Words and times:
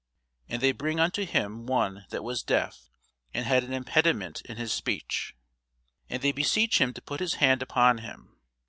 And 0.49 0.63
they 0.63 0.71
bring 0.71 0.99
unto 0.99 1.27
him 1.27 1.67
one 1.67 2.07
that 2.09 2.23
was 2.23 2.41
deaf, 2.41 2.89
and 3.35 3.45
had 3.45 3.63
an 3.63 3.71
impediment 3.71 4.41
in 4.45 4.57
his 4.57 4.73
speech; 4.73 5.35
and 6.09 6.23
they 6.23 6.31
beseech 6.31 6.81
him 6.81 6.91
to 6.95 7.03
put 7.03 7.19
his 7.19 7.35
hand 7.35 7.61
upon 7.61 7.99
him. 7.99 8.39